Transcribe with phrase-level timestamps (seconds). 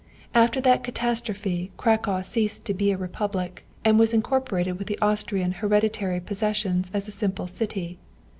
[0.33, 5.51] After that catastrophe Cracow ceased to be a republic, and was incorporated with the Austrian
[5.51, 7.99] hereditary possessions as a simple city.